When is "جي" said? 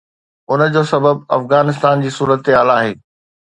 2.07-2.11